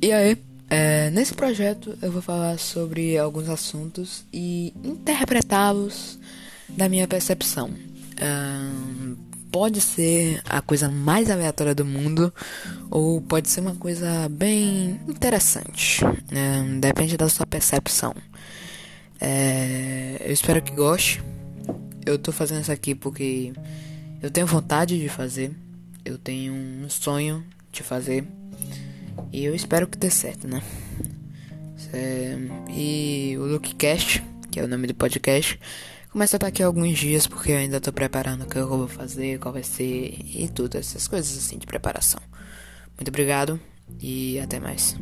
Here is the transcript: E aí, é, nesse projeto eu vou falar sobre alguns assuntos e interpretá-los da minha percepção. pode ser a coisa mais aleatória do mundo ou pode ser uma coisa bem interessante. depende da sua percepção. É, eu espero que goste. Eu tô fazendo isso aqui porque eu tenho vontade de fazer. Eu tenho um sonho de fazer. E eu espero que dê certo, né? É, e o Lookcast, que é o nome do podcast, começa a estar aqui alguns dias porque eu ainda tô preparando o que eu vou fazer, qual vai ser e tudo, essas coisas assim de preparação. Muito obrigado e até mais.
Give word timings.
E 0.00 0.12
aí, 0.12 0.38
é, 0.70 1.10
nesse 1.10 1.34
projeto 1.34 1.98
eu 2.00 2.12
vou 2.12 2.22
falar 2.22 2.58
sobre 2.58 3.18
alguns 3.18 3.48
assuntos 3.48 4.24
e 4.32 4.72
interpretá-los 4.84 6.18
da 6.68 6.88
minha 6.88 7.08
percepção. 7.08 7.70
pode 9.50 9.80
ser 9.80 10.40
a 10.44 10.60
coisa 10.60 10.88
mais 10.88 11.30
aleatória 11.30 11.74
do 11.74 11.84
mundo 11.84 12.32
ou 12.90 13.20
pode 13.20 13.48
ser 13.48 13.60
uma 13.60 13.74
coisa 13.74 14.28
bem 14.28 15.00
interessante. 15.08 16.00
depende 16.80 17.16
da 17.16 17.28
sua 17.28 17.46
percepção. 17.46 18.14
É, 19.20 20.22
eu 20.24 20.32
espero 20.32 20.62
que 20.62 20.72
goste. 20.72 21.20
Eu 22.06 22.18
tô 22.18 22.30
fazendo 22.30 22.62
isso 22.62 22.72
aqui 22.72 22.94
porque 22.94 23.52
eu 24.22 24.30
tenho 24.30 24.46
vontade 24.46 24.98
de 24.98 25.08
fazer. 25.08 25.50
Eu 26.04 26.18
tenho 26.18 26.52
um 26.52 26.88
sonho 26.88 27.44
de 27.72 27.82
fazer. 27.82 28.24
E 29.32 29.44
eu 29.44 29.54
espero 29.54 29.86
que 29.86 29.98
dê 29.98 30.10
certo, 30.10 30.46
né? 30.46 30.62
É, 31.92 32.36
e 32.70 33.36
o 33.38 33.44
Lookcast, 33.44 34.22
que 34.50 34.60
é 34.60 34.64
o 34.64 34.68
nome 34.68 34.86
do 34.86 34.94
podcast, 34.94 35.58
começa 36.10 36.36
a 36.36 36.38
estar 36.38 36.46
aqui 36.48 36.62
alguns 36.62 36.98
dias 36.98 37.26
porque 37.26 37.52
eu 37.52 37.56
ainda 37.56 37.80
tô 37.80 37.92
preparando 37.92 38.42
o 38.42 38.46
que 38.46 38.56
eu 38.56 38.68
vou 38.68 38.88
fazer, 38.88 39.38
qual 39.38 39.52
vai 39.52 39.62
ser 39.62 40.18
e 40.24 40.48
tudo, 40.48 40.76
essas 40.76 41.06
coisas 41.08 41.36
assim 41.36 41.58
de 41.58 41.66
preparação. 41.66 42.20
Muito 42.96 43.08
obrigado 43.08 43.60
e 44.00 44.38
até 44.40 44.58
mais. 44.58 44.96